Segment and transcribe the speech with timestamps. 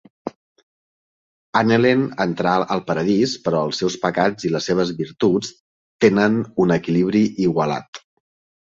[1.61, 5.55] Anhelen entrar al paradís, però els seus pecats i les seves virtuts
[6.07, 8.05] tenen un equilibri igualat.